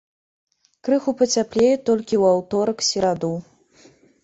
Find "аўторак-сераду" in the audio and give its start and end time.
2.39-3.33